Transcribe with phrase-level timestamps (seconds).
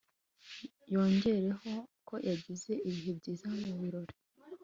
[0.93, 1.71] yongeyeho
[2.07, 4.15] ko yagize ibihe byiza mu birori